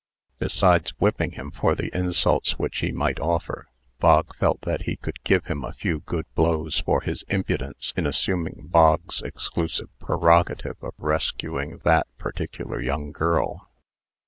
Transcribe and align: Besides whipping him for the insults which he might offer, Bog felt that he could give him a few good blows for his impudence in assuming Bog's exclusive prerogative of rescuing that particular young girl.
Besides 0.39 0.95
whipping 0.97 1.33
him 1.33 1.51
for 1.51 1.75
the 1.75 1.95
insults 1.95 2.57
which 2.57 2.79
he 2.79 2.91
might 2.91 3.19
offer, 3.19 3.67
Bog 3.99 4.35
felt 4.35 4.61
that 4.61 4.81
he 4.85 4.95
could 4.95 5.23
give 5.23 5.45
him 5.45 5.63
a 5.63 5.73
few 5.73 5.99
good 5.99 6.25
blows 6.33 6.79
for 6.79 7.01
his 7.01 7.21
impudence 7.29 7.93
in 7.95 8.07
assuming 8.07 8.61
Bog's 8.65 9.21
exclusive 9.21 9.89
prerogative 9.99 10.77
of 10.81 10.95
rescuing 10.97 11.81
that 11.83 12.07
particular 12.17 12.81
young 12.81 13.11
girl. 13.11 13.69